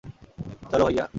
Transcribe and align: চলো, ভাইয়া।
চলো, 0.71 0.83
ভাইয়া। 0.85 1.05